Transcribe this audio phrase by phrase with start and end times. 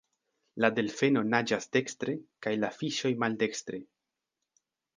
[0.63, 2.17] La Delfeno naĝas dekstre,
[2.47, 3.83] kaj la Fiŝoj maldekstre.